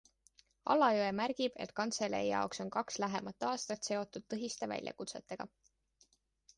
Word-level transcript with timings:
Alajõe 0.75 1.11
märgib, 1.19 1.59
et 1.65 1.75
kantselei 1.81 2.23
jaoks 2.31 2.63
on 2.65 2.73
kaks 2.79 2.99
lähemat 3.05 3.49
aastat 3.53 3.91
seotud 3.93 4.29
tõsiste 4.35 4.75
väljakutsetega. 4.77 5.53